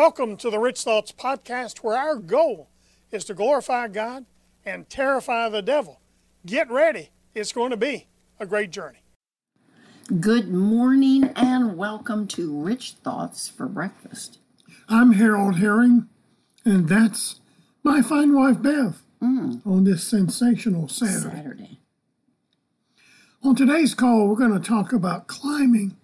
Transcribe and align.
Welcome 0.00 0.38
to 0.38 0.48
the 0.48 0.58
Rich 0.58 0.80
Thoughts 0.80 1.12
Podcast, 1.12 1.80
where 1.80 1.94
our 1.94 2.16
goal 2.16 2.70
is 3.12 3.26
to 3.26 3.34
glorify 3.34 3.86
God 3.86 4.24
and 4.64 4.88
terrify 4.88 5.50
the 5.50 5.60
devil. 5.60 6.00
Get 6.46 6.70
ready, 6.70 7.10
it's 7.34 7.52
going 7.52 7.70
to 7.70 7.76
be 7.76 8.06
a 8.38 8.46
great 8.46 8.70
journey. 8.70 9.00
Good 10.18 10.48
morning 10.48 11.24
and 11.36 11.76
welcome 11.76 12.26
to 12.28 12.62
Rich 12.62 12.92
Thoughts 13.04 13.50
for 13.50 13.66
Breakfast. 13.66 14.38
I'm 14.88 15.12
Harold 15.12 15.58
Herring, 15.58 16.08
and 16.64 16.88
that's 16.88 17.40
my 17.82 18.00
fine 18.00 18.34
wife 18.34 18.62
Bev 18.62 19.02
mm. 19.22 19.60
on 19.66 19.84
this 19.84 20.02
sensational 20.02 20.88
Saturday. 20.88 21.36
Saturday. 21.36 21.80
On 23.42 23.54
today's 23.54 23.94
call, 23.94 24.28
we're 24.28 24.36
going 24.36 24.58
to 24.58 24.66
talk 24.66 24.94
about 24.94 25.26
climbing 25.26 25.94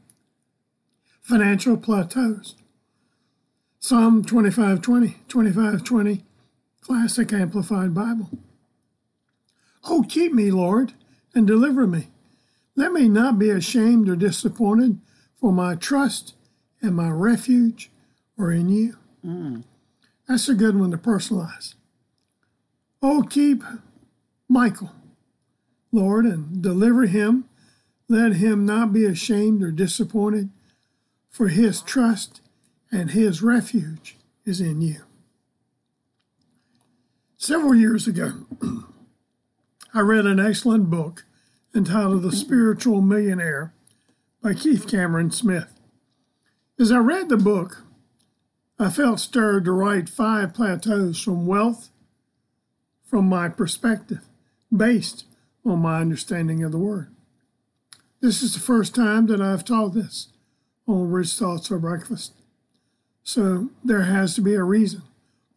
financial 1.22 1.78
plateaus. 1.78 2.56
Psalm 3.89 4.25
2520, 4.25 5.14
2520, 5.29 6.25
Classic 6.81 7.32
Amplified 7.32 7.94
Bible. 7.94 8.29
Oh, 9.85 10.04
keep 10.08 10.32
me, 10.32 10.50
Lord, 10.50 10.94
and 11.36 11.46
deliver 11.46 11.86
me. 11.86 12.08
Let 12.75 12.91
me 12.91 13.07
not 13.08 13.39
be 13.39 13.49
ashamed 13.49 14.08
or 14.08 14.17
disappointed, 14.17 14.99
for 15.36 15.53
my 15.53 15.77
trust 15.77 16.35
and 16.82 16.96
my 16.96 17.11
refuge 17.11 17.93
are 18.36 18.50
in 18.50 18.71
you. 18.71 18.96
Mm. 19.25 19.63
That's 20.27 20.49
a 20.49 20.55
good 20.55 20.77
one 20.77 20.91
to 20.91 20.99
personalize. 20.99 21.75
Oh, 23.00 23.22
keep 23.22 23.63
Michael, 24.49 24.91
Lord, 25.93 26.27
and 26.27 26.61
deliver 26.61 27.07
him. 27.07 27.44
Let 28.08 28.32
him 28.32 28.66
not 28.66 28.93
be 28.93 29.05
ashamed 29.05 29.63
or 29.63 29.71
disappointed, 29.71 30.50
for 31.30 31.46
his 31.46 31.82
trust 31.82 32.41
and 32.91 33.11
his 33.11 33.42
refuge 33.42 34.17
is 34.45 34.61
in 34.61 34.81
you. 34.81 35.03
Several 37.36 37.75
years 37.75 38.06
ago, 38.06 38.47
I 39.94 40.00
read 40.00 40.27
an 40.27 40.41
excellent 40.41 40.91
book 40.91 41.25
entitled 41.75 42.22
The 42.22 42.33
Spiritual 42.33 43.00
Millionaire 43.00 43.72
by 44.42 44.55
Keith 44.55 44.88
Cameron 44.88 45.30
Smith. 45.30 45.78
As 46.78 46.92
I 46.92 46.98
read 46.98 47.28
the 47.28 47.36
book, 47.36 47.84
I 48.78 48.91
felt 48.91 49.20
stirred 49.20 49.64
to 49.64 49.72
write 49.72 50.08
five 50.08 50.55
plateaus 50.55 51.20
from 51.20 51.47
wealth 51.47 51.91
from 53.03 53.28
my 53.28 53.48
perspective, 53.48 54.25
based 54.75 55.25
on 55.64 55.78
my 55.78 56.00
understanding 56.00 56.62
of 56.64 56.72
the 56.72 56.78
Word. 56.78 57.08
This 58.20 58.42
is 58.42 58.55
the 58.55 58.60
first 58.60 58.94
time 58.94 59.27
that 59.27 59.41
I've 59.41 59.64
taught 59.64 59.94
this 59.94 60.28
on 60.86 61.10
Rich 61.10 61.34
Thoughts 61.34 61.69
for 61.69 61.78
Breakfast. 61.78 62.32
So 63.27 63.70
there 63.82 64.02
has 64.02 64.36
to 64.36 64.41
be 64.41 64.55
a 64.55 64.62
reason, 64.62 65.02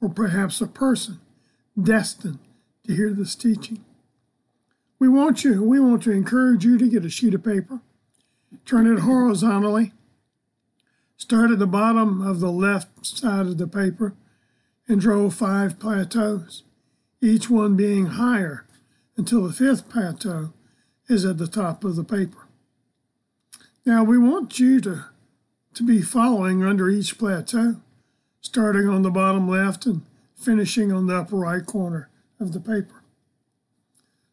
or 0.02 0.09
perhaps 0.09 0.59
a 0.59 0.66
person 0.66 1.20
destined 1.80 2.39
to 2.88 2.95
hear 2.95 3.14
this 3.14 3.36
teaching. 3.36 3.86
We 4.98 5.08
want 5.08 5.44
you, 5.44 5.64
we 5.64 5.80
want 5.80 6.02
to 6.03 6.12
encourage 6.12 6.66
you 6.66 6.80
to 6.80 6.90
get 6.90 7.06
a 7.06 7.12
sheet 7.12 7.36
of 7.36 7.44
paper, 7.44 7.81
turn 8.66 8.88
it 8.92 9.02
horizontally, 9.02 9.94
start 11.16 11.52
at 11.52 11.59
the 11.59 11.67
bottom 11.67 12.25
of 12.25 12.40
the 12.40 12.52
left 12.52 13.06
side 13.06 13.45
of 13.45 13.59
the 13.59 13.67
paper, 13.67 14.16
and 14.88 15.00
draw 15.00 15.30
five 15.30 15.80
plateaus, 15.80 16.64
each 17.22 17.52
one 17.52 17.75
being 17.75 18.08
higher 18.08 18.66
until 19.16 19.44
the 19.44 19.53
fifth 19.53 19.88
plateau 19.90 20.53
is 21.08 21.23
at 21.23 21.38
the 21.38 21.47
top 21.47 21.84
of 21.84 21.95
the 21.95 22.03
paper. 22.03 22.47
Now 23.86 24.03
we 24.03 24.17
want 24.17 24.59
you 24.59 24.81
to, 24.81 25.06
to 25.80 25.85
be 25.85 26.02
following 26.02 26.61
under 26.61 26.89
each 26.89 27.17
plateau, 27.17 27.77
starting 28.41 28.89
on 28.89 29.02
the 29.02 29.09
bottom 29.09 29.47
left 29.47 29.85
and 29.85 30.02
finishing 30.35 30.91
on 30.91 31.08
the 31.08 31.16
upper 31.16 31.38
right 31.38 31.66
corner 31.66 32.09
of 32.38 32.52
the 32.52 32.59
paper. 32.59 33.02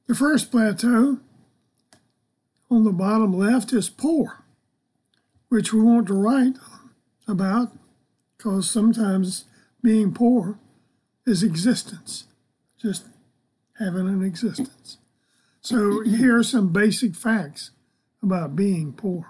The 0.09 0.17
first 0.17 0.51
plateau 0.51 1.21
on 2.69 2.83
the 2.83 2.91
bottom 2.91 3.33
left 3.33 3.73
is 3.73 3.89
poor, 3.89 4.43
which 5.49 5.73
we 5.73 5.81
want 5.83 6.09
to 6.09 6.15
write 6.15 6.57
about 7.29 7.71
because 8.37 8.69
sometimes 8.69 9.45
being 9.85 10.13
poor 10.13 10.59
is 11.25 11.45
existence, 11.45 12.25
just 12.77 13.05
having 13.79 14.09
an 14.09 14.25
existence. 14.25 14.99
So 15.61 16.03
here 16.03 16.39
are 16.39 16.43
some 16.43 16.73
basic 16.73 17.15
facts 17.15 17.71
about 18.27 18.57
being 18.57 18.93
poor. 18.93 19.27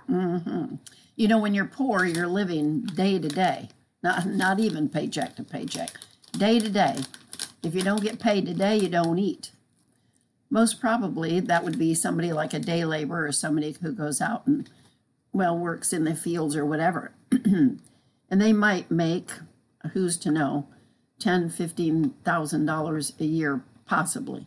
You 1.15 1.29
know, 1.29 1.39
when 1.39 1.55
you're 1.55 1.67
poor, 1.67 2.05
you're 2.05 2.27
living 2.27 2.83
day 2.83 3.19
to 3.19 3.29
day, 3.29 3.69
not, 4.03 4.27
not 4.27 4.59
even 4.59 4.89
paycheck 4.89 5.37
to 5.37 5.45
paycheck, 5.45 5.93
day 6.33 6.59
to 6.59 6.69
day. 6.69 6.97
If 7.63 7.75
you 7.75 7.83
don't 7.83 8.03
get 8.03 8.19
paid 8.19 8.47
today, 8.47 8.77
you 8.77 8.89
don't 8.89 9.19
eat. 9.19 9.51
Most 10.51 10.81
probably, 10.81 11.41
that 11.41 11.65
would 11.65 11.79
be 11.79 11.95
somebody 11.95 12.33
like 12.33 12.55
a 12.55 12.59
day 12.59 12.85
laborer 12.85 13.27
or 13.27 13.33
somebody 13.33 13.77
who 13.81 13.93
goes 13.93 14.21
out 14.21 14.47
and, 14.47 14.69
well, 15.33 15.57
works 15.57 15.93
in 15.93 16.05
the 16.05 16.15
fields 16.15 16.55
or 16.57 16.65
whatever. 16.65 17.13
and 17.31 17.81
they 18.31 18.53
might 18.53 18.91
make, 18.91 19.31
who's 19.93 20.17
to 20.19 20.31
know, 20.31 20.69
ten, 21.19 21.49
fifteen 21.49 22.11
thousand 22.25 22.67
dollars 22.67 23.13
a 23.19 23.25
year, 23.25 23.63
possibly. 23.87 24.47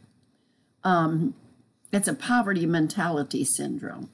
Um, 0.84 1.34
it's 1.92 2.08
a 2.08 2.14
poverty 2.14 2.66
mentality 2.66 3.44
syndrome. 3.44 4.10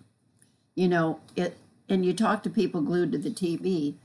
You 0.75 0.87
know, 0.87 1.19
it 1.35 1.57
and 1.89 2.05
you 2.05 2.13
talk 2.13 2.43
to 2.43 2.49
people 2.49 2.81
glued 2.81 3.11
to 3.11 3.17
the 3.17 3.29
TV 3.29 3.95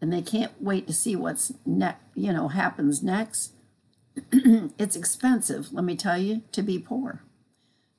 and 0.00 0.12
they 0.12 0.22
can't 0.22 0.52
wait 0.60 0.86
to 0.86 0.92
see 0.92 1.16
what's 1.16 1.52
you 1.64 2.32
know 2.32 2.48
happens 2.48 3.02
next. 3.02 3.52
it's 4.32 4.96
expensive, 4.96 5.72
let 5.72 5.84
me 5.84 5.96
tell 5.96 6.18
you, 6.18 6.42
to 6.52 6.62
be 6.62 6.78
poor. 6.78 7.22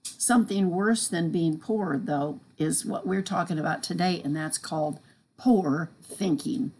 Something 0.04 0.70
worse 0.70 1.08
than 1.08 1.32
being 1.32 1.58
poor, 1.58 1.98
though, 1.98 2.42
is 2.58 2.86
what 2.86 3.08
we're 3.08 3.22
talking 3.22 3.58
about 3.58 3.84
today, 3.84 4.22
and 4.24 4.36
that's 4.36 4.58
called 4.58 5.00
poor 5.38 5.92
thinking. 6.04 6.72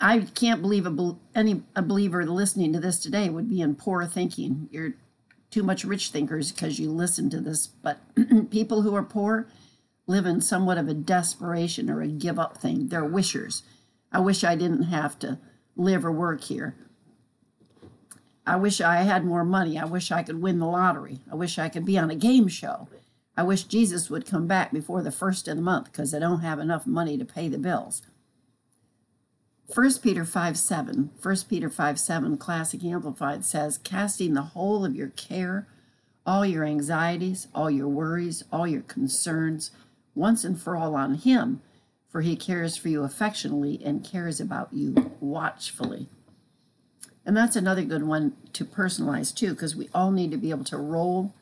I 0.00 0.20
can't 0.20 0.62
believe 0.62 0.86
a 0.86 0.90
bel 0.90 1.18
any 1.34 1.62
a 1.74 1.82
believer 1.82 2.24
listening 2.24 2.72
to 2.74 2.80
this 2.80 2.98
today 2.98 3.28
would 3.28 3.48
be 3.48 3.60
in 3.60 3.74
poor 3.74 4.04
thinking. 4.06 4.68
You're 4.70 4.94
too 5.50 5.62
much 5.62 5.84
rich 5.84 6.10
thinkers 6.10 6.52
because 6.52 6.78
you 6.78 6.90
listen 6.90 7.30
to 7.30 7.40
this, 7.40 7.66
but 7.66 7.98
people 8.50 8.82
who 8.82 8.94
are 8.94 9.02
poor 9.02 9.48
live 10.06 10.26
in 10.26 10.40
somewhat 10.40 10.78
of 10.78 10.88
a 10.88 10.94
desperation 10.94 11.90
or 11.90 12.02
a 12.02 12.08
give 12.08 12.38
up 12.38 12.58
thing. 12.58 12.88
They're 12.88 13.04
wishers. 13.04 13.62
I 14.12 14.20
wish 14.20 14.44
I 14.44 14.54
didn't 14.54 14.84
have 14.84 15.18
to 15.20 15.38
live 15.76 16.04
or 16.04 16.12
work 16.12 16.44
here. 16.44 16.76
I 18.46 18.56
wish 18.56 18.80
I 18.80 18.96
had 18.96 19.24
more 19.24 19.44
money. 19.44 19.78
I 19.78 19.86
wish 19.86 20.12
I 20.12 20.22
could 20.22 20.42
win 20.42 20.58
the 20.58 20.66
lottery. 20.66 21.20
I 21.30 21.34
wish 21.34 21.58
I 21.58 21.68
could 21.68 21.86
be 21.86 21.98
on 21.98 22.10
a 22.10 22.14
game 22.14 22.48
show. 22.48 22.88
I 23.36 23.42
wish 23.42 23.64
Jesus 23.64 24.10
would 24.10 24.26
come 24.26 24.46
back 24.46 24.70
before 24.70 25.02
the 25.02 25.10
first 25.10 25.48
of 25.48 25.56
the 25.56 25.62
month 25.62 25.86
because 25.86 26.14
I 26.14 26.18
don't 26.18 26.40
have 26.40 26.58
enough 26.58 26.86
money 26.86 27.18
to 27.18 27.24
pay 27.24 27.48
the 27.48 27.58
bills. 27.58 28.02
1 29.74 29.94
Peter 30.02 30.26
5 30.26 30.58
7, 30.58 31.10
1 31.20 31.36
Peter 31.48 31.70
5 31.70 31.98
7, 31.98 32.36
Classic 32.36 32.84
Amplified 32.84 33.44
says, 33.44 33.78
casting 33.78 34.34
the 34.34 34.42
whole 34.42 34.84
of 34.84 34.94
your 34.94 35.08
care, 35.08 35.66
all 36.26 36.44
your 36.44 36.64
anxieties, 36.64 37.48
all 37.54 37.70
your 37.70 37.88
worries, 37.88 38.44
all 38.52 38.66
your 38.66 38.82
concerns, 38.82 39.70
once 40.14 40.44
and 40.44 40.60
for 40.60 40.76
all 40.76 40.94
on 40.94 41.14
Him, 41.14 41.60
for 42.08 42.20
He 42.20 42.36
cares 42.36 42.76
for 42.76 42.88
you 42.88 43.02
affectionately 43.02 43.80
and 43.84 44.04
cares 44.04 44.40
about 44.40 44.72
you 44.72 45.12
watchfully. 45.20 46.08
And 47.26 47.36
that's 47.36 47.56
another 47.56 47.82
good 47.82 48.04
one 48.04 48.36
to 48.52 48.64
personalize 48.64 49.34
too, 49.34 49.50
because 49.50 49.74
we 49.74 49.88
all 49.94 50.10
need 50.10 50.30
to 50.30 50.36
be 50.36 50.50
able 50.50 50.64
to 50.64 50.76
roll 50.76 51.34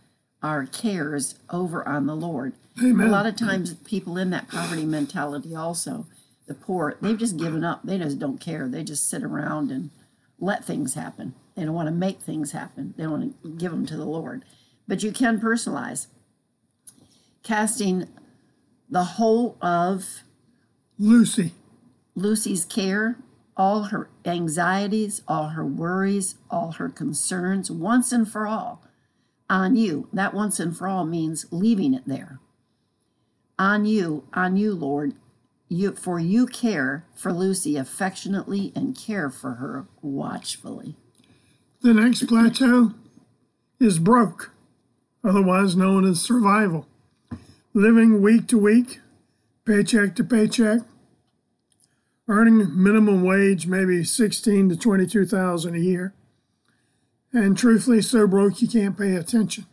our 0.43 0.66
cares 0.66 1.37
over 1.50 1.87
on 1.87 2.06
the 2.06 2.16
Lord. 2.16 2.55
Amen. 2.82 3.06
A 3.06 3.11
lot 3.11 3.27
of 3.27 3.37
times, 3.37 3.75
people 3.75 4.16
in 4.16 4.31
that 4.31 4.49
poverty 4.49 4.84
mentality, 4.84 5.55
also 5.55 6.06
the 6.47 6.55
poor, 6.55 6.97
they've 7.00 7.19
just 7.19 7.37
given 7.37 7.65
up. 7.65 7.82
They 7.84 7.99
just 7.99 8.19
don't 8.19 8.41
care. 8.41 8.69
They 8.69 8.82
just 8.82 9.09
sit 9.09 9.22
around 9.22 9.70
and 9.70 9.91
let 10.41 10.64
things 10.64 10.94
happen. 10.94 11.35
They 11.55 11.64
don't 11.64 11.75
want 11.75 11.88
to 11.88 11.94
make 11.94 12.20
things 12.20 12.52
happen. 12.52 12.94
They 12.97 13.02
don't 13.05 13.12
want 13.12 13.43
to 13.43 13.49
give 13.50 13.73
them 13.73 13.87
to 13.87 13.97
the 13.97 14.05
Lord. 14.05 14.44
But 14.88 15.02
you 15.02 15.12
can 15.12 15.41
personalize, 15.41 16.06
casting 17.43 18.08
the 18.93 19.05
whole 19.05 19.56
of 19.62 20.23
Lucy, 20.99 21.53
Lucy's 22.15 22.67
care, 22.67 23.17
all 23.56 23.85
her 23.85 24.11
anxieties, 24.27 25.23
all 25.27 25.49
her 25.49 25.65
worries, 25.65 26.35
all 26.50 26.73
her 26.73 26.91
concerns, 26.91 27.71
once 27.71 28.12
and 28.12 28.31
for 28.31 28.47
all, 28.47 28.85
on 29.49 29.77
you. 29.77 30.09
That 30.12 30.35
once 30.35 30.61
and 30.61 30.77
for 30.77 30.87
all 30.89 31.06
means 31.06 31.47
leaving 31.50 31.94
it 31.94 32.03
there. 32.06 32.39
On 33.59 33.87
you, 33.87 34.25
on 34.35 34.59
you, 34.59 34.75
Lord. 34.75 35.15
You, 35.69 35.93
for 35.93 36.21
you 36.21 36.47
care 36.47 37.06
for 37.15 37.33
Lucy 37.33 37.79
affectionately 37.79 38.73
and 38.77 38.95
care 38.95 39.31
for 39.31 39.55
her 39.55 39.87
watchfully. 40.03 40.97
the 41.81 41.95
next 41.95 42.27
plateau 42.27 42.93
is 43.81 43.99
broke, 43.99 44.53
otherwise 45.25 45.75
known 45.75 46.05
as 46.05 46.21
survival. 46.21 46.87
Living 47.75 48.21
week 48.21 48.49
to 48.49 48.59
week, 48.59 49.01
paycheck 49.65 50.15
to 50.17 50.25
paycheck, 50.25 50.81
earning 52.29 52.83
minimum 52.83 53.25
wage, 53.25 53.67
maybe 53.67 54.05
sixteen 54.05 54.69
to 54.69 54.77
twenty-two 54.77 55.25
thousand 55.25 55.75
a 55.75 55.79
year, 55.79 56.13
and 57.33 57.57
truthfully, 57.57 58.03
so 58.03 58.27
broke 58.27 58.61
you 58.61 58.69
can't 58.69 58.99
pay 58.99 59.15
attention. 59.15 59.65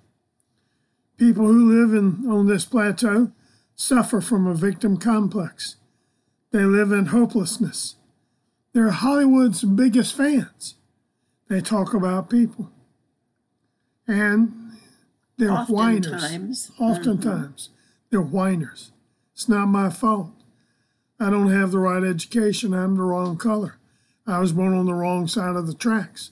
People 1.17 1.47
who 1.47 1.81
live 1.81 1.93
in, 1.93 2.25
on 2.29 2.47
this 2.47 2.63
plateau 2.63 3.33
suffer 3.75 4.21
from 4.21 4.47
a 4.47 4.53
victim 4.53 4.95
complex. 4.95 5.75
They 6.51 6.63
live 6.63 6.93
in 6.93 7.07
hopelessness. 7.07 7.95
They're 8.71 8.91
Hollywood's 8.91 9.63
biggest 9.63 10.15
fans. 10.15 10.75
They 11.49 11.59
talk 11.59 11.93
about 11.93 12.29
people. 12.29 12.71
And 14.07 14.77
they're 15.37 15.65
whiners. 15.65 16.05
Oftentimes. 16.13 16.71
Oftentimes, 16.79 17.69
mm-hmm. 17.69 17.78
They're 18.09 18.21
whiners. 18.21 18.91
It's 19.33 19.47
not 19.47 19.67
my 19.67 19.89
fault. 19.89 20.31
I 21.19 21.29
don't 21.29 21.51
have 21.51 21.71
the 21.71 21.79
right 21.79 22.03
education. 22.03 22.73
I'm 22.73 22.95
the 22.95 23.03
wrong 23.03 23.37
color. 23.37 23.75
I 24.25 24.39
was 24.39 24.53
born 24.53 24.73
on 24.73 24.85
the 24.85 24.93
wrong 24.93 25.27
side 25.27 25.55
of 25.55 25.67
the 25.67 25.73
tracks. 25.73 26.31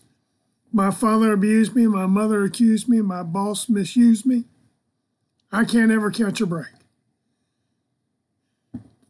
My 0.71 0.91
father 0.91 1.33
abused 1.33 1.75
me. 1.75 1.87
My 1.87 2.05
mother 2.05 2.43
accused 2.43 2.87
me. 2.87 3.01
My 3.01 3.23
boss 3.23 3.69
misused 3.69 4.25
me. 4.25 4.45
I 5.51 5.63
can't 5.63 5.91
ever 5.91 6.11
catch 6.11 6.41
a 6.41 6.45
break. 6.45 6.67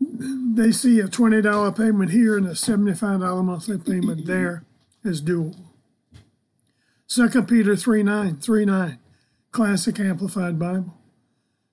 They 0.01 0.71
see 0.71 0.99
a 0.99 1.07
$20 1.07 1.77
payment 1.77 2.11
here 2.11 2.37
and 2.37 2.47
a 2.47 2.51
$75 2.51 3.43
monthly 3.43 3.77
payment 3.77 4.25
there 4.25 4.63
as 5.03 5.21
doable. 5.21 5.65
2 7.07 7.43
Peter 7.43 7.75
3 7.75 8.03
9, 8.03 8.37
3 8.37 8.65
9, 8.65 8.99
Classic 9.51 9.99
Amplified 9.99 10.59
Bible. 10.59 10.96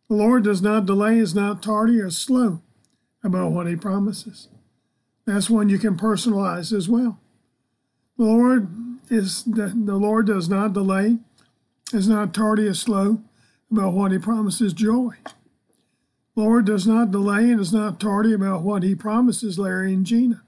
The 0.09 0.17
Lord 0.17 0.45
does 0.45 0.61
not 0.61 0.87
delay, 0.87 1.19
is 1.19 1.35
not 1.35 1.63
tardy 1.63 2.01
or 2.01 2.11
slow 2.11 2.61
about 3.23 3.53
what 3.53 3.67
he 3.67 3.77
promises. 3.77 4.49
That's 5.27 5.49
one 5.49 5.71
you 5.71 5.79
can 5.79 5.97
personalize 5.97 6.77
as 6.77 6.89
well. 6.89 7.19
The 8.19 8.25
Lord 8.25 8.69
is 9.11 9.45
the, 9.45 9.73
the 9.75 9.97
Lord 9.97 10.27
does 10.27 10.49
not 10.49 10.73
delay, 10.73 11.19
is 11.93 12.07
not 12.07 12.35
tardy 12.35 12.67
or 12.67 12.75
slow 12.75 13.23
about 13.71 13.95
what 13.95 14.13
he 14.13 14.19
promises 14.19 14.73
joy. 14.73 15.15
The 16.35 16.43
Lord 16.43 16.67
does 16.67 16.87
not 16.87 17.11
delay 17.11 17.51
and 17.51 17.61
is 17.61 17.73
not 17.73 17.99
tardy 17.99 18.33
about 18.33 18.63
what 18.63 18.83
he 18.83 18.95
promises 18.95 19.59
Larry 19.59 19.95
and 19.95 20.05
Gina. 20.05 20.43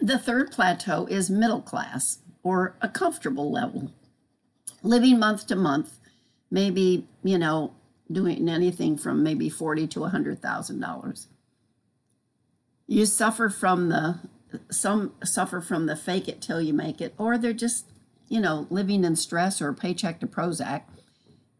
The 0.00 0.18
third 0.18 0.50
plateau 0.50 1.06
is 1.06 1.28
middle 1.28 1.60
class 1.60 2.18
or 2.42 2.74
a 2.80 2.88
comfortable 2.88 3.50
level. 3.50 3.90
Living 4.82 5.18
month 5.18 5.46
to 5.48 5.56
month, 5.56 5.98
maybe, 6.54 7.08
you 7.24 7.36
know, 7.36 7.74
doing 8.10 8.48
anything 8.48 8.96
from 8.96 9.24
maybe 9.24 9.50
forty 9.50 9.88
to 9.88 10.04
a 10.04 10.08
hundred 10.08 10.40
thousand 10.40 10.78
dollars. 10.80 11.26
You 12.86 13.06
suffer 13.06 13.50
from 13.50 13.88
the 13.88 14.20
some 14.70 15.14
suffer 15.24 15.60
from 15.60 15.86
the 15.86 15.96
fake 15.96 16.28
it 16.28 16.40
till 16.40 16.62
you 16.62 16.72
make 16.72 17.00
it, 17.00 17.12
or 17.18 17.36
they're 17.36 17.52
just, 17.52 17.90
you 18.28 18.40
know, 18.40 18.68
living 18.70 19.04
in 19.04 19.16
stress 19.16 19.60
or 19.60 19.72
paycheck 19.72 20.20
to 20.20 20.28
Prozac. 20.28 20.82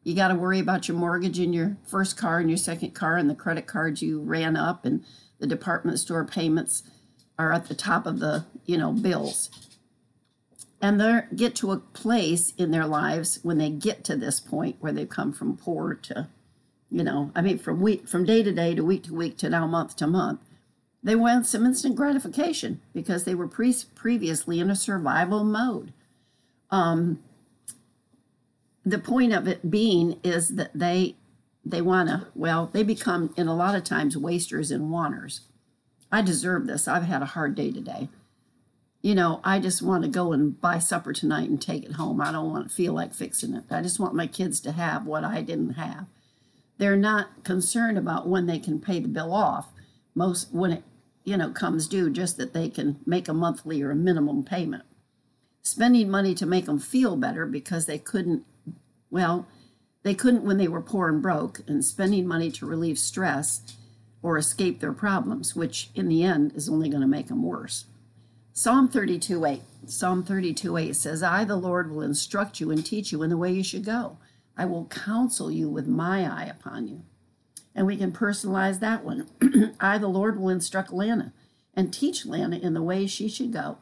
You 0.04 0.14
got 0.14 0.28
to 0.28 0.36
worry 0.36 0.60
about 0.60 0.86
your 0.86 0.96
mortgage 0.96 1.40
and 1.40 1.52
your 1.52 1.76
first 1.84 2.16
car 2.16 2.38
and 2.38 2.48
your 2.48 2.56
second 2.56 2.94
car 2.94 3.16
and 3.16 3.28
the 3.28 3.34
credit 3.34 3.66
cards 3.66 4.00
you 4.00 4.20
ran 4.20 4.54
up 4.56 4.84
and 4.84 5.04
the 5.40 5.46
department 5.46 5.98
store 5.98 6.24
payments 6.24 6.84
are 7.36 7.52
at 7.52 7.66
the 7.66 7.74
top 7.74 8.06
of 8.06 8.20
the, 8.20 8.44
you 8.64 8.78
know, 8.78 8.92
bills. 8.92 9.50
And 10.84 11.00
they 11.00 11.22
get 11.34 11.54
to 11.56 11.72
a 11.72 11.78
place 11.78 12.52
in 12.58 12.70
their 12.70 12.84
lives 12.84 13.40
when 13.42 13.56
they 13.56 13.70
get 13.70 14.04
to 14.04 14.16
this 14.16 14.38
point 14.38 14.76
where 14.80 14.92
they've 14.92 15.08
come 15.08 15.32
from 15.32 15.56
poor 15.56 15.94
to, 15.94 16.28
you 16.90 17.02
know, 17.02 17.30
I 17.34 17.40
mean, 17.40 17.56
from 17.56 17.80
week, 17.80 18.06
from 18.06 18.26
day 18.26 18.42
to 18.42 18.52
day 18.52 18.74
to 18.74 18.84
week 18.84 19.04
to 19.04 19.14
week 19.14 19.38
to 19.38 19.48
now 19.48 19.66
month 19.66 19.96
to 19.96 20.06
month, 20.06 20.40
they 21.02 21.14
want 21.14 21.46
some 21.46 21.64
instant 21.64 21.96
gratification 21.96 22.82
because 22.92 23.24
they 23.24 23.34
were 23.34 23.48
pre- 23.48 23.74
previously 23.94 24.60
in 24.60 24.68
a 24.68 24.76
survival 24.76 25.42
mode. 25.42 25.94
Um, 26.70 27.20
the 28.84 28.98
point 28.98 29.32
of 29.32 29.48
it 29.48 29.70
being 29.70 30.20
is 30.22 30.50
that 30.56 30.72
they 30.74 31.16
they 31.64 31.80
want 31.80 32.10
to 32.10 32.26
well 32.34 32.68
they 32.74 32.82
become 32.82 33.32
in 33.38 33.48
a 33.48 33.56
lot 33.56 33.74
of 33.74 33.84
times 33.84 34.18
wasters 34.18 34.70
and 34.70 34.90
wanters. 34.90 35.48
I 36.12 36.20
deserve 36.20 36.66
this. 36.66 36.86
I've 36.86 37.04
had 37.04 37.22
a 37.22 37.32
hard 37.32 37.54
day 37.54 37.72
today 37.72 38.10
you 39.04 39.14
know 39.14 39.38
i 39.44 39.58
just 39.58 39.82
want 39.82 40.02
to 40.02 40.08
go 40.08 40.32
and 40.32 40.58
buy 40.62 40.78
supper 40.78 41.12
tonight 41.12 41.50
and 41.50 41.60
take 41.60 41.84
it 41.84 41.92
home. 41.92 42.22
I 42.22 42.32
don't 42.32 42.50
want 42.50 42.70
to 42.70 42.74
feel 42.74 42.94
like 42.94 43.12
fixing 43.12 43.54
it. 43.54 43.64
I 43.70 43.82
just 43.82 44.00
want 44.00 44.14
my 44.14 44.26
kids 44.26 44.60
to 44.60 44.72
have 44.72 45.04
what 45.04 45.24
i 45.24 45.42
didn't 45.42 45.74
have. 45.74 46.06
They're 46.78 46.96
not 46.96 47.44
concerned 47.44 47.98
about 47.98 48.26
when 48.26 48.46
they 48.46 48.58
can 48.58 48.80
pay 48.80 49.00
the 49.00 49.08
bill 49.08 49.34
off. 49.34 49.68
Most 50.14 50.48
when 50.52 50.72
it 50.72 50.84
you 51.22 51.36
know 51.36 51.50
comes 51.50 51.86
due 51.86 52.08
just 52.08 52.38
that 52.38 52.54
they 52.54 52.70
can 52.70 52.98
make 53.04 53.28
a 53.28 53.34
monthly 53.34 53.82
or 53.82 53.90
a 53.90 53.94
minimum 53.94 54.42
payment. 54.42 54.84
Spending 55.62 56.10
money 56.10 56.34
to 56.34 56.46
make 56.46 56.64
them 56.64 56.78
feel 56.78 57.14
better 57.14 57.44
because 57.44 57.84
they 57.84 57.98
couldn't 57.98 58.46
well, 59.10 59.46
they 60.02 60.14
couldn't 60.14 60.44
when 60.44 60.56
they 60.56 60.68
were 60.68 60.80
poor 60.80 61.10
and 61.10 61.20
broke, 61.20 61.60
and 61.68 61.84
spending 61.84 62.26
money 62.26 62.50
to 62.52 62.66
relieve 62.66 62.98
stress 62.98 63.60
or 64.22 64.38
escape 64.38 64.80
their 64.80 64.94
problems, 64.94 65.54
which 65.54 65.90
in 65.94 66.08
the 66.08 66.22
end 66.22 66.52
is 66.54 66.70
only 66.70 66.88
going 66.88 67.02
to 67.02 67.06
make 67.06 67.28
them 67.28 67.42
worse. 67.42 67.84
Psalm 68.56 68.86
32 68.86 69.44
8. 69.44 69.62
Psalm 69.86 70.22
32 70.22 70.76
8 70.76 70.94
says, 70.94 71.24
I, 71.24 71.42
the 71.42 71.56
Lord, 71.56 71.90
will 71.90 72.02
instruct 72.02 72.60
you 72.60 72.70
and 72.70 72.86
teach 72.86 73.10
you 73.10 73.20
in 73.24 73.28
the 73.28 73.36
way 73.36 73.50
you 73.50 73.64
should 73.64 73.84
go. 73.84 74.16
I 74.56 74.64
will 74.64 74.86
counsel 74.86 75.50
you 75.50 75.68
with 75.68 75.88
my 75.88 76.20
eye 76.20 76.44
upon 76.44 76.86
you. 76.86 77.02
And 77.74 77.84
we 77.84 77.96
can 77.96 78.12
personalize 78.12 78.78
that 78.78 79.04
one. 79.04 79.26
I, 79.80 79.98
the 79.98 80.06
Lord, 80.06 80.38
will 80.38 80.50
instruct 80.50 80.92
Lana 80.92 81.32
and 81.74 81.92
teach 81.92 82.24
Lana 82.24 82.56
in 82.58 82.74
the 82.74 82.82
way 82.82 83.08
she 83.08 83.28
should 83.28 83.52
go. 83.52 83.78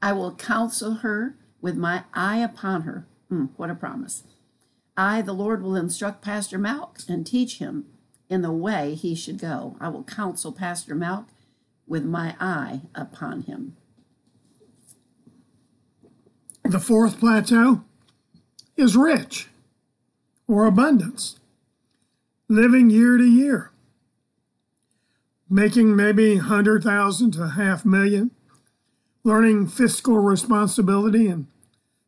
I 0.00 0.14
will 0.14 0.34
counsel 0.34 0.94
her 0.94 1.36
with 1.60 1.76
my 1.76 2.04
eye 2.14 2.38
upon 2.38 2.82
her. 2.82 3.06
Mm, 3.30 3.50
what 3.58 3.68
a 3.68 3.74
promise. 3.74 4.22
I, 4.96 5.20
the 5.20 5.34
Lord, 5.34 5.62
will 5.62 5.76
instruct 5.76 6.22
Pastor 6.22 6.58
Malk 6.58 7.06
and 7.06 7.26
teach 7.26 7.58
him 7.58 7.84
in 8.30 8.40
the 8.40 8.50
way 8.50 8.94
he 8.94 9.14
should 9.14 9.38
go. 9.38 9.76
I 9.78 9.90
will 9.90 10.04
counsel 10.04 10.52
Pastor 10.52 10.96
Malk 10.96 11.26
with 11.86 12.04
my 12.04 12.34
eye 12.40 12.82
upon 12.94 13.42
him. 13.42 13.76
The 16.64 16.80
fourth 16.80 17.20
plateau 17.20 17.84
is 18.76 18.96
rich 18.96 19.48
or 20.48 20.66
abundance, 20.66 21.38
living 22.48 22.90
year 22.90 23.16
to 23.16 23.24
year, 23.24 23.70
making 25.48 25.94
maybe 25.94 26.36
100,000 26.36 27.30
to 27.32 27.48
half 27.50 27.84
million, 27.84 28.32
learning 29.22 29.68
fiscal 29.68 30.18
responsibility 30.18 31.28
and 31.28 31.46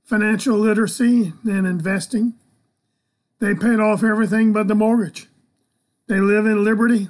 financial 0.05 0.59
literacy 0.59 1.33
and 1.45 1.67
investing. 1.67 2.35
They 3.41 3.55
paid 3.55 3.79
off 3.79 4.03
everything 4.03 4.53
but 4.53 4.67
the 4.67 4.75
mortgage. 4.75 5.29
They 6.09 6.21
live 6.21 6.47
in 6.47 6.65
liberty. 6.65 7.09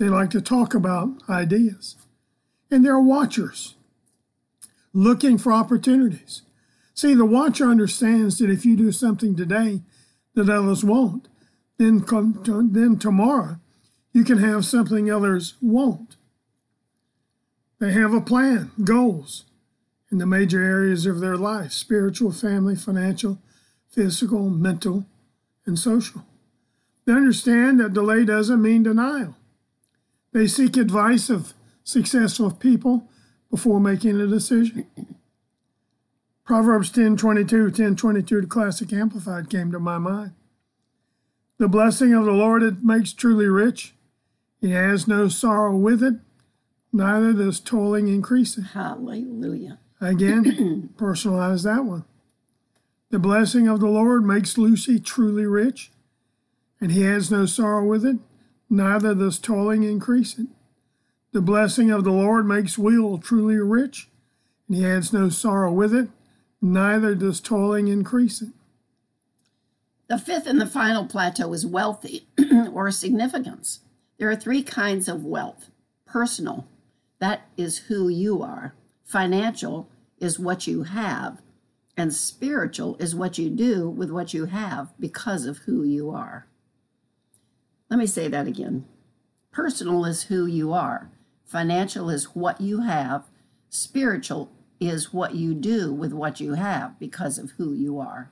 They 0.00 0.08
like 0.08 0.30
to 0.30 0.40
talk 0.40 0.72
about 0.74 1.10
ideas. 1.28 1.96
And 2.70 2.82
they're 2.82 2.98
watchers 2.98 3.74
looking 4.94 5.36
for 5.36 5.52
opportunities. 5.52 6.40
See, 6.94 7.12
the 7.12 7.26
watcher 7.26 7.66
understands 7.66 8.38
that 8.38 8.48
if 8.48 8.64
you 8.64 8.76
do 8.76 8.92
something 8.92 9.36
today 9.36 9.82
that 10.34 10.48
others 10.48 10.82
won't, 10.82 11.28
then, 11.76 12.00
come 12.00 12.42
to, 12.44 12.66
then 12.66 12.98
tomorrow 12.98 13.58
you 14.14 14.24
can 14.24 14.38
have 14.38 14.64
something 14.64 15.10
others 15.10 15.54
won't. 15.60 16.16
They 17.78 17.92
have 17.92 18.14
a 18.14 18.22
plan, 18.22 18.70
goals, 18.82 19.44
in 20.10 20.16
the 20.16 20.26
major 20.26 20.62
areas 20.62 21.04
of 21.04 21.20
their 21.20 21.36
life 21.36 21.72
spiritual, 21.72 22.32
family, 22.32 22.74
financial, 22.74 23.38
physical, 23.90 24.48
mental, 24.48 25.04
and 25.66 25.78
social. 25.78 26.24
They 27.04 27.12
understand 27.12 27.80
that 27.80 27.92
delay 27.92 28.24
doesn't 28.24 28.62
mean 28.62 28.82
denial. 28.82 29.36
They 30.32 30.46
seek 30.46 30.76
advice 30.76 31.28
of 31.28 31.54
successful 31.82 32.50
people 32.52 33.08
before 33.50 33.80
making 33.80 34.20
a 34.20 34.26
decision. 34.26 34.86
Proverbs 36.44 36.90
10 36.90 37.16
22, 37.16 37.70
10 37.70 37.96
22, 37.96 38.40
the 38.42 38.46
classic 38.46 38.92
amplified 38.92 39.50
came 39.50 39.72
to 39.72 39.78
my 39.78 39.98
mind. 39.98 40.32
The 41.58 41.68
blessing 41.68 42.14
of 42.14 42.24
the 42.24 42.32
Lord 42.32 42.62
it 42.62 42.82
makes 42.82 43.12
truly 43.12 43.46
rich. 43.46 43.94
He 44.60 44.70
has 44.70 45.08
no 45.08 45.28
sorrow 45.28 45.76
with 45.76 46.02
it, 46.02 46.14
neither 46.92 47.32
does 47.32 47.60
toiling 47.60 48.08
increase 48.08 48.58
it. 48.58 48.62
Hallelujah. 48.62 49.78
Again, 50.00 50.90
personalize 50.96 51.64
that 51.64 51.84
one. 51.84 52.04
The 53.10 53.18
blessing 53.18 53.68
of 53.68 53.80
the 53.80 53.88
Lord 53.88 54.24
makes 54.24 54.56
Lucy 54.56 55.00
truly 55.00 55.44
rich, 55.44 55.90
and 56.80 56.92
he 56.92 57.02
has 57.02 57.30
no 57.30 57.44
sorrow 57.46 57.84
with 57.84 58.04
it, 58.04 58.18
neither 58.70 59.14
does 59.14 59.38
toiling 59.38 59.82
increase 59.82 60.38
it. 60.38 60.46
The 61.32 61.42
blessing 61.42 61.90
of 61.90 62.04
the 62.04 62.12
Lord 62.12 62.46
makes 62.46 62.78
Will 62.78 63.18
truly 63.18 63.56
rich, 63.56 64.08
and 64.68 64.76
he 64.76 64.86
adds 64.86 65.12
no 65.12 65.28
sorrow 65.28 65.72
with 65.72 65.94
it, 65.94 66.08
neither 66.62 67.14
does 67.14 67.40
toiling 67.40 67.88
increase 67.88 68.40
it. 68.40 68.50
The 70.08 70.18
fifth 70.18 70.46
and 70.46 70.60
the 70.60 70.66
final 70.66 71.06
plateau 71.06 71.52
is 71.52 71.66
wealthy 71.66 72.26
or 72.72 72.90
significance. 72.90 73.80
There 74.18 74.30
are 74.30 74.36
three 74.36 74.62
kinds 74.62 75.08
of 75.08 75.24
wealth 75.24 75.70
Personal, 76.10 76.66
that 77.20 77.42
is 77.56 77.78
who 77.78 78.08
you 78.08 78.42
are. 78.42 78.74
Financial 79.04 79.88
is 80.18 80.40
what 80.40 80.66
you 80.66 80.82
have. 80.82 81.40
And 81.96 82.12
spiritual 82.12 82.96
is 82.98 83.14
what 83.14 83.38
you 83.38 83.48
do 83.48 83.88
with 83.88 84.10
what 84.10 84.34
you 84.34 84.46
have 84.46 84.92
because 84.98 85.46
of 85.46 85.58
who 85.58 85.84
you 85.84 86.10
are. 86.10 86.46
Let 87.90 87.98
me 87.98 88.06
say 88.06 88.28
that 88.28 88.46
again. 88.46 88.86
Personal 89.50 90.04
is 90.04 90.24
who 90.24 90.46
you 90.46 90.72
are. 90.72 91.10
Financial 91.44 92.08
is 92.08 92.36
what 92.36 92.60
you 92.60 92.82
have. 92.82 93.24
Spiritual 93.68 94.52
is 94.78 95.12
what 95.12 95.34
you 95.34 95.52
do 95.54 95.92
with 95.92 96.12
what 96.12 96.40
you 96.40 96.54
have 96.54 96.98
because 97.00 97.36
of 97.36 97.50
who 97.52 97.72
you 97.72 97.98
are. 97.98 98.30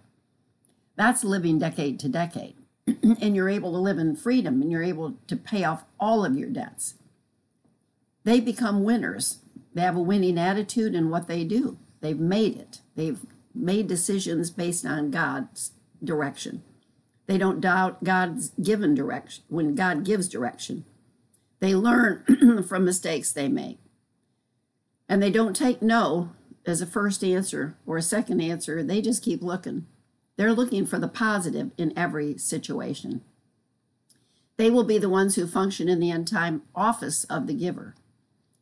That's 0.97 1.25
living 1.25 1.59
decade 1.59 1.99
to 2.01 2.09
decade. 2.09 2.55
and 3.21 3.35
you're 3.35 3.49
able 3.49 3.73
to 3.73 3.79
live 3.79 3.99
in 3.99 4.17
freedom 4.17 4.63
and 4.63 4.71
you're 4.71 4.83
able 4.83 5.17
to 5.27 5.37
pay 5.37 5.65
off 5.65 5.85
all 5.99 6.25
of 6.25 6.37
your 6.37 6.49
debts. 6.49 6.95
They 8.25 8.41
become 8.41 8.85
winners. 8.85 9.39
They 9.75 9.83
have 9.83 9.97
a 9.97 10.01
winning 10.01 10.39
attitude 10.39 10.95
in 10.95 11.11
what 11.11 11.29
they 11.29 11.45
do. 11.45 11.79
They've 12.01 12.19
made 12.19 12.57
it. 12.57 12.81
They've 12.95 13.21
made 13.55 13.89
decisions 13.89 14.51
based 14.51 14.87
on 14.87 15.11
God's 15.11 15.73
direction. 16.03 16.63
They 17.29 17.39
don't 17.39 17.61
doubt 17.61 18.03
God's 18.03 18.51
given 18.61 18.95
direction 18.95 19.45
when 19.49 19.75
God 19.75 20.03
gives 20.03 20.29
direction. 20.29 20.87
They 21.61 21.75
learn 21.75 22.65
from 22.67 22.85
mistakes 22.85 23.33
they 23.33 23.49
make. 23.49 23.79
And 25.09 25.23
they 25.23 25.31
don't 25.31 25.55
take 25.55 25.83
no 25.83 26.31
as 26.67 26.81
a 26.81 26.87
first 26.87 27.23
answer 27.23 27.77
or 27.87 27.99
a 27.99 28.03
second 28.03 28.41
answer. 28.41 28.83
They 28.83 29.03
just 29.03 29.23
keep 29.23 29.43
looking. 29.43 29.87
They're 30.37 30.55
looking 30.55 30.87
for 30.87 30.99
the 30.99 31.09
positive 31.09 31.71
in 31.77 31.97
every 31.99 32.39
situation. 32.39 33.23
They 34.57 34.71
will 34.71 34.85
be 34.85 34.99
the 34.99 35.09
ones 35.11 35.35
who 35.35 35.47
function 35.47 35.89
in 35.89 36.01
the 36.01 36.11
end 36.11 36.29
time 36.29 36.63
office 36.75 37.25
of 37.25 37.47
the 37.47 37.55
giver. 37.55 37.95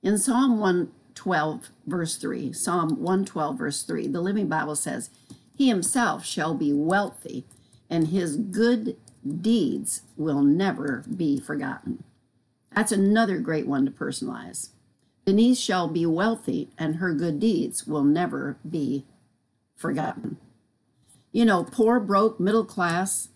In 0.03 0.19
Psalm 0.19 0.59
112, 0.59 1.71
verse 1.87 2.17
3, 2.17 2.53
Psalm 2.53 3.01
112, 3.01 3.59
verse 3.59 3.83
3, 3.83 4.09
the 4.09 4.21
Living 4.21 4.49
Bible 4.49 4.77
says, 4.77 5.11
He 5.55 5.69
himself 5.69 6.25
shall 6.25 6.55
be 6.55 6.73
wealthy, 6.73 7.45
and 7.88 8.09
his 8.09 8.37
good 8.37 8.97
deeds 9.40 10.02
will 10.16 10.43
never 10.43 11.05
be 11.14 11.40
forgotten. 11.40 12.05
That's 12.75 12.93
another 12.93 13.38
great 13.38 13.66
one 13.66 13.85
to 13.87 13.90
personalize. 13.90 14.71
Denise 15.25 15.59
shall 15.59 15.88
be 15.88 16.07
wealthy, 16.07 16.71
and 16.78 16.97
her 16.97 17.12
good 17.12 17.40
deeds 17.40 17.87
will 17.87 18.05
never 18.05 18.59
be 18.69 19.05
forgotten. 19.75 20.37
You 21.33 21.45
know, 21.45 21.64
poor, 21.64 21.99
broke, 21.99 22.38
middle 22.38 22.64
class 22.64 23.28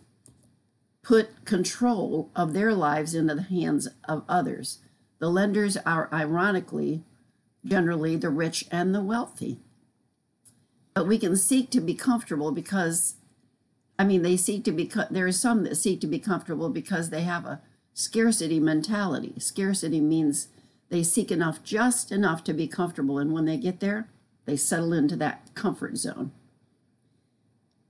put 1.02 1.44
control 1.44 2.30
of 2.36 2.52
their 2.52 2.74
lives 2.74 3.14
into 3.14 3.34
the 3.34 3.42
hands 3.42 3.88
of 4.08 4.24
others. 4.28 4.78
The 5.18 5.28
lenders 5.30 5.76
are 5.78 6.08
ironically 6.12 7.02
generally 7.64 8.16
the 8.16 8.30
rich 8.30 8.64
and 8.70 8.94
the 8.94 9.02
wealthy. 9.02 9.58
But 10.94 11.06
we 11.06 11.18
can 11.18 11.36
seek 11.36 11.70
to 11.70 11.80
be 11.80 11.94
comfortable 11.94 12.52
because, 12.52 13.16
I 14.00 14.04
mean, 14.04 14.22
they 14.22 14.38
seek 14.38 14.64
to 14.64 14.72
be, 14.72 14.90
there 15.10 15.26
are 15.26 15.30
some 15.30 15.64
that 15.64 15.76
seek 15.76 16.00
to 16.00 16.06
be 16.06 16.18
comfortable 16.18 16.70
because 16.70 17.10
they 17.10 17.20
have 17.20 17.44
a 17.44 17.60
scarcity 17.92 18.58
mentality. 18.58 19.34
Scarcity 19.36 20.00
means 20.00 20.48
they 20.88 21.02
seek 21.02 21.30
enough, 21.30 21.62
just 21.62 22.10
enough 22.10 22.42
to 22.44 22.54
be 22.54 22.66
comfortable. 22.66 23.18
And 23.18 23.30
when 23.30 23.44
they 23.44 23.58
get 23.58 23.80
there, 23.80 24.08
they 24.46 24.56
settle 24.56 24.94
into 24.94 25.16
that 25.16 25.54
comfort 25.54 25.98
zone. 25.98 26.32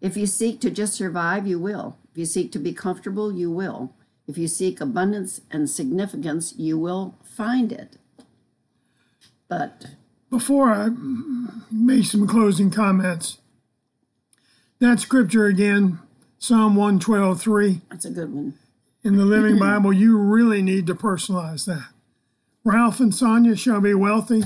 If 0.01 0.17
you 0.17 0.27
seek 0.27 0.61
to 0.63 0.71
just 0.71 0.95
survive, 0.95 1.47
you 1.47 1.61
will. 1.61 1.97
If 2.11 2.19
you 2.19 2.25
seek 2.25 2.51
to 2.53 2.59
be 2.59 2.73
comfortable, 2.73 3.33
you 3.33 3.49
will. 3.49 3.95
If 4.27 4.37
you 4.37 4.49
seek 4.49 4.81
abundance 4.81 5.43
and 5.49 5.71
significance, 5.71 6.55
you 6.57 6.77
will 6.77 7.15
find 7.23 7.71
it. 7.71 7.99
But 9.47 9.87
before 10.29 10.73
I 10.73 10.89
make 11.71 12.07
some 12.07 12.27
closing 12.27 12.73
comments, 12.73 13.39
that 14.81 14.99
scripture 14.99 15.47
again, 15.47 15.99
Psalm 16.39 16.75
112.3. 16.75 17.83
That's 17.91 18.07
a 18.07 18.11
good 18.11 18.33
one. 18.33 18.55
In 19.05 19.17
the 19.17 19.25
Living 19.25 19.59
Bible, 19.61 19.93
you 19.93 20.19
really 20.19 20.63
need 20.63 20.87
to 20.87 20.95
personalize 20.95 21.67
that. 21.67 21.89
Ralph 22.65 23.01
and 23.01 23.15
Sonia 23.15 23.57
shall 23.57 23.81
be 23.81 23.95
wealthy, 23.95 24.43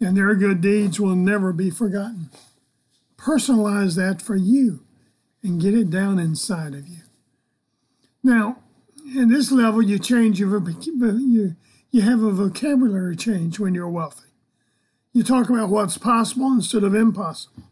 and 0.00 0.16
their 0.16 0.34
good 0.34 0.60
deeds 0.60 0.98
will 0.98 1.14
never 1.14 1.52
be 1.52 1.70
forgotten. 1.70 2.30
Personalize 3.16 3.96
that 3.96 4.20
for 4.20 4.36
you 4.36 4.80
and 5.42 5.60
get 5.60 5.74
it 5.74 5.90
down 5.90 6.18
inside 6.18 6.74
of 6.74 6.88
you. 6.88 6.98
Now, 8.22 8.58
in 9.14 9.28
this 9.28 9.50
level, 9.50 9.82
you 9.82 9.98
change 9.98 10.38
your 10.38 10.58
you 10.70 11.56
you 11.90 12.02
have 12.02 12.22
a 12.22 12.30
vocabulary 12.30 13.16
change 13.16 13.58
when 13.58 13.74
you're 13.74 13.88
wealthy. 13.88 14.28
You 15.12 15.24
talk 15.24 15.50
about 15.50 15.70
what's 15.70 15.98
possible 15.98 16.52
instead 16.52 16.84
of 16.84 16.94
impossible. 16.94 17.64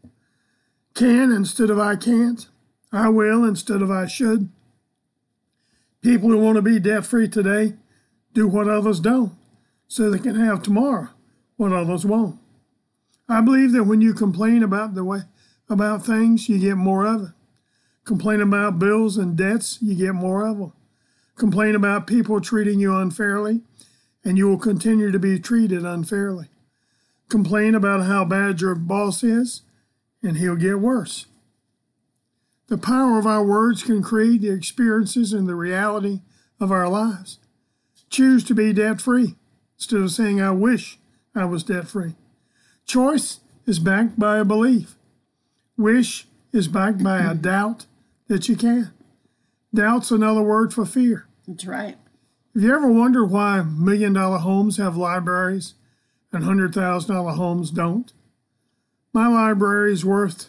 Can 0.98 1.30
instead 1.30 1.70
of 1.70 1.78
I 1.78 1.94
can't. 1.94 2.44
I 2.90 3.08
will 3.08 3.44
instead 3.44 3.82
of 3.82 3.88
I 3.88 4.08
should. 4.08 4.48
People 6.02 6.30
who 6.30 6.38
want 6.38 6.56
to 6.56 6.62
be 6.62 6.80
debt 6.80 7.06
free 7.06 7.28
today 7.28 7.74
do 8.34 8.48
what 8.48 8.68
others 8.68 8.98
don't 8.98 9.30
so 9.86 10.10
they 10.10 10.18
can 10.18 10.34
have 10.34 10.60
tomorrow 10.60 11.10
what 11.56 11.72
others 11.72 12.04
won't. 12.04 12.40
I 13.28 13.40
believe 13.42 13.70
that 13.74 13.84
when 13.84 14.00
you 14.00 14.12
complain 14.12 14.64
about 14.64 14.96
the 14.96 15.04
way 15.04 15.20
about 15.68 16.04
things, 16.04 16.48
you 16.48 16.58
get 16.58 16.76
more 16.76 17.06
of 17.06 17.22
it. 17.22 17.30
Complain 18.04 18.40
about 18.40 18.80
bills 18.80 19.16
and 19.16 19.36
debts, 19.36 19.78
you 19.80 19.94
get 19.94 20.16
more 20.16 20.44
of 20.48 20.58
them. 20.58 20.72
Complain 21.36 21.76
about 21.76 22.08
people 22.08 22.40
treating 22.40 22.80
you 22.80 22.96
unfairly, 22.96 23.60
and 24.24 24.36
you 24.36 24.48
will 24.48 24.58
continue 24.58 25.12
to 25.12 25.18
be 25.20 25.38
treated 25.38 25.84
unfairly. 25.84 26.48
Complain 27.28 27.76
about 27.76 28.06
how 28.06 28.24
bad 28.24 28.60
your 28.60 28.74
boss 28.74 29.22
is, 29.22 29.62
and 30.22 30.36
he'll 30.36 30.56
get 30.56 30.80
worse. 30.80 31.26
The 32.68 32.78
power 32.78 33.18
of 33.18 33.26
our 33.26 33.44
words 33.44 33.82
can 33.82 34.02
create 34.02 34.42
the 34.42 34.50
experiences 34.50 35.32
and 35.32 35.48
the 35.48 35.54
reality 35.54 36.20
of 36.60 36.70
our 36.70 36.88
lives. 36.88 37.38
Choose 38.10 38.44
to 38.44 38.54
be 38.54 38.72
debt 38.72 39.00
free 39.00 39.36
instead 39.76 40.00
of 40.00 40.10
saying, 40.10 40.40
I 40.40 40.50
wish 40.50 40.98
I 41.34 41.44
was 41.44 41.62
debt 41.62 41.88
free. 41.88 42.14
Choice 42.84 43.40
is 43.66 43.78
backed 43.78 44.18
by 44.18 44.38
a 44.38 44.44
belief. 44.44 44.96
Wish 45.76 46.26
is 46.52 46.68
backed 46.68 47.02
by 47.02 47.20
a 47.20 47.34
doubt 47.34 47.86
that 48.28 48.48
you 48.48 48.56
can. 48.56 48.92
Doubt's 49.72 50.10
another 50.10 50.42
word 50.42 50.72
for 50.72 50.84
fear. 50.84 51.26
That's 51.46 51.66
right. 51.66 51.96
Have 52.54 52.62
you 52.62 52.74
ever 52.74 52.90
wondered 52.90 53.26
why 53.26 53.62
million 53.62 54.14
dollar 54.14 54.38
homes 54.38 54.78
have 54.78 54.96
libraries 54.96 55.74
and 56.32 56.44
hundred 56.44 56.74
thousand 56.74 57.14
dollar 57.14 57.32
homes 57.32 57.70
don't? 57.70 58.12
My 59.18 59.26
library 59.26 59.92
is 59.92 60.04
worth, 60.04 60.48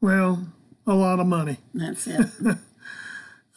well, 0.00 0.48
a 0.88 0.94
lot 0.94 1.20
of 1.20 1.28
money. 1.28 1.58
That's 1.72 2.04
it. 2.08 2.26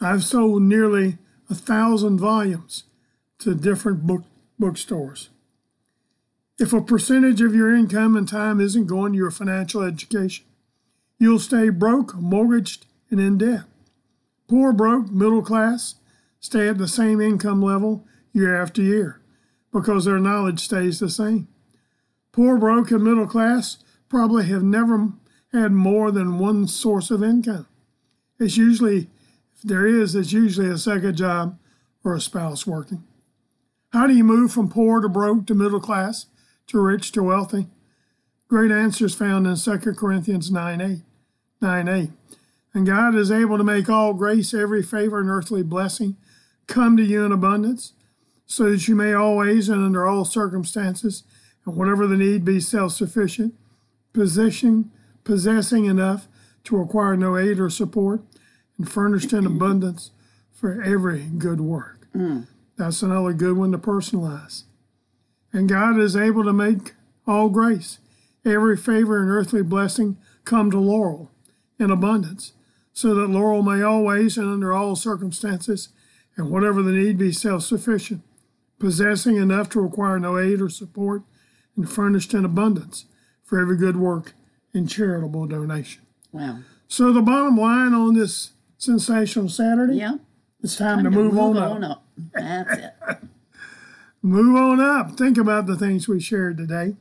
I've 0.00 0.22
sold 0.22 0.62
nearly 0.62 1.18
a 1.50 1.54
thousand 1.56 2.20
volumes 2.20 2.84
to 3.40 3.56
different 3.56 4.06
book 4.06 4.22
bookstores. 4.56 5.30
If 6.60 6.72
a 6.72 6.80
percentage 6.80 7.40
of 7.40 7.56
your 7.56 7.74
income 7.74 8.14
and 8.16 8.28
time 8.28 8.60
isn't 8.60 8.86
going 8.86 9.14
to 9.14 9.18
your 9.18 9.32
financial 9.32 9.82
education, 9.82 10.44
you'll 11.18 11.40
stay 11.40 11.68
broke, 11.70 12.14
mortgaged, 12.14 12.86
and 13.10 13.18
in 13.18 13.36
debt. 13.36 13.64
Poor, 14.46 14.72
broke, 14.72 15.10
middle 15.10 15.42
class 15.42 15.96
stay 16.38 16.68
at 16.68 16.78
the 16.78 16.86
same 16.86 17.20
income 17.20 17.60
level 17.60 18.06
year 18.32 18.54
after 18.54 18.80
year 18.80 19.20
because 19.72 20.04
their 20.04 20.20
knowledge 20.20 20.60
stays 20.60 21.00
the 21.00 21.10
same. 21.10 21.48
Poor, 22.30 22.56
broke, 22.56 22.92
and 22.92 23.02
middle 23.02 23.26
class 23.26 23.78
probably 24.14 24.44
have 24.44 24.62
never 24.62 25.08
had 25.50 25.72
more 25.72 26.12
than 26.12 26.38
one 26.38 26.68
source 26.68 27.10
of 27.10 27.20
income. 27.20 27.66
It's 28.38 28.56
usually, 28.56 29.08
if 29.56 29.62
there 29.64 29.88
is, 29.88 30.14
it's 30.14 30.30
usually 30.30 30.70
a 30.70 30.78
second 30.78 31.16
job 31.16 31.58
or 32.04 32.14
a 32.14 32.20
spouse 32.20 32.64
working. 32.64 33.02
How 33.92 34.06
do 34.06 34.14
you 34.14 34.22
move 34.22 34.52
from 34.52 34.68
poor 34.68 35.00
to 35.00 35.08
broke 35.08 35.48
to 35.48 35.54
middle 35.56 35.80
class 35.80 36.26
to 36.68 36.78
rich 36.78 37.10
to 37.10 37.24
wealthy? 37.24 37.66
Great 38.46 38.70
answers 38.70 39.16
found 39.16 39.48
in 39.48 39.56
2 39.56 39.78
Corinthians 39.94 40.48
9 40.48 40.80
8. 40.80 40.98
9 41.60 41.88
8. 41.88 42.10
And 42.72 42.86
God 42.86 43.16
is 43.16 43.32
able 43.32 43.58
to 43.58 43.64
make 43.64 43.88
all 43.88 44.14
grace, 44.14 44.54
every 44.54 44.84
favor, 44.84 45.18
and 45.18 45.28
earthly 45.28 45.64
blessing 45.64 46.16
come 46.68 46.96
to 46.96 47.02
you 47.02 47.24
in 47.24 47.32
abundance, 47.32 47.94
so 48.46 48.70
that 48.70 48.86
you 48.86 48.94
may 48.94 49.12
always 49.12 49.68
and 49.68 49.84
under 49.84 50.06
all 50.06 50.24
circumstances, 50.24 51.24
and 51.66 51.74
whatever 51.74 52.06
the 52.06 52.16
need 52.16 52.44
be, 52.44 52.60
self 52.60 52.92
sufficient, 52.92 53.54
possessing, 54.14 54.90
possessing 55.24 55.84
enough 55.84 56.26
to 56.64 56.78
require 56.78 57.16
no 57.16 57.36
aid 57.36 57.60
or 57.60 57.68
support, 57.68 58.22
and 58.78 58.90
furnished 58.90 59.34
in 59.34 59.44
abundance 59.44 60.10
for 60.50 60.82
every 60.82 61.24
good 61.24 61.60
work. 61.60 62.08
Mm. 62.16 62.46
That's 62.76 63.02
another 63.02 63.34
good 63.34 63.56
one 63.56 63.72
to 63.72 63.78
personalize. 63.78 64.62
And 65.52 65.68
God 65.68 66.00
is 66.00 66.16
able 66.16 66.44
to 66.44 66.52
make 66.52 66.94
all 67.26 67.48
grace, 67.48 67.98
every 68.44 68.76
favor 68.76 69.20
and 69.20 69.30
earthly 69.30 69.62
blessing 69.62 70.16
come 70.44 70.70
to 70.70 70.78
Laurel 70.78 71.30
in 71.78 71.90
abundance, 71.90 72.52
so 72.92 73.14
that 73.14 73.30
Laurel 73.30 73.62
may 73.62 73.82
always 73.82 74.38
and 74.38 74.48
under 74.48 74.72
all 74.72 74.96
circumstances 74.96 75.90
and 76.36 76.50
whatever 76.50 76.82
the 76.82 76.92
need 76.92 77.18
be 77.18 77.32
self 77.32 77.62
sufficient, 77.62 78.22
possessing 78.78 79.36
enough 79.36 79.68
to 79.70 79.80
require 79.80 80.18
no 80.18 80.38
aid 80.38 80.60
or 80.60 80.68
support, 80.68 81.22
and 81.76 81.90
furnished 81.90 82.34
in 82.34 82.44
abundance 82.44 83.06
for 83.44 83.60
every 83.60 83.76
good 83.76 83.96
work 83.96 84.34
and 84.72 84.88
charitable 84.88 85.46
donation. 85.46 86.02
Wow. 86.32 86.58
So 86.88 87.12
the 87.12 87.22
bottom 87.22 87.56
line 87.56 87.94
on 87.94 88.14
this 88.14 88.50
sensational 88.78 89.48
Saturday, 89.48 89.96
Yeah. 89.96 90.16
it's 90.62 90.76
time, 90.76 91.04
to 91.04 91.10
move, 91.10 91.38
on, 91.38 91.56
up. 91.56 91.90
up. 91.90 92.04
That's 92.32 92.78
it. 92.78 93.18
Move 94.22 94.56
on 94.56 94.80
up. 94.80 95.18
Think 95.18 95.36
about 95.36 95.66
the 95.66 95.76
things 95.76 96.08
we 96.08 96.18
shared 96.18 96.56
today 96.56 96.96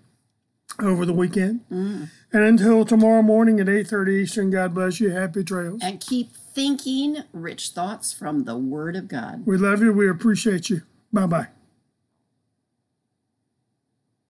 over 0.79 1.05
the 1.05 1.13
weekend. 1.13 1.61
Mm. 1.71 2.09
And 2.33 2.43
until 2.43 2.83
tomorrow 2.83 3.21
morning 3.21 3.61
at 3.61 3.67
8.30 3.67 4.09
Eastern, 4.23 4.51
God 4.51 4.73
bless 4.73 4.99
you. 4.99 5.09
Happy 5.11 5.41
trails. 5.43 5.79
And 5.81 6.01
keep 6.01 6.33
thinking 6.33 7.23
rich 7.31 7.69
thoughts 7.69 8.11
from 8.11 8.43
the 8.43 8.57
Word 8.57 8.97
of 8.97 9.07
God. 9.07 9.45
We 9.45 9.55
love 9.57 9.81
you. 9.81 9.93
We 9.93 10.09
appreciate 10.09 10.69
you. 10.69 10.81
Bye-bye. 11.13 11.47